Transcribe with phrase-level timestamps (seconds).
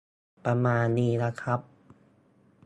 [0.45, 1.59] ประมาณนี้นะครับ